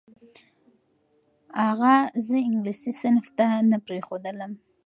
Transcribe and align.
اغا 1.69 1.95
زه 2.25 2.37
انګلیسي 2.47 2.91
صنف 3.01 3.25
ته 3.37 3.47
نه 3.69 3.77
پرېښودلم. 3.85 4.51